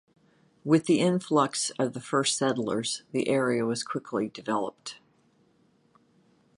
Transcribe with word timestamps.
With 0.63 0.85
the 0.87 0.99
influx 0.99 1.69
of 1.77 1.93
the 1.93 1.99
first 1.99 2.35
settlers, 2.35 3.03
the 3.11 3.27
area 3.27 3.67
was 3.67 3.83
quickly 3.83 4.29
developed. 4.29 4.97